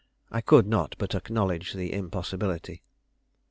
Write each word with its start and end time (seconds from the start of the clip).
I 0.31 0.41
could 0.41 0.65
not 0.65 0.95
but 0.97 1.13
acknowledge 1.13 1.73
the 1.73 1.93
impossibility. 1.93 2.81